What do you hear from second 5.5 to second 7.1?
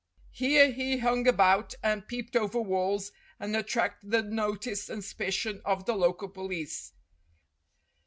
of the local police.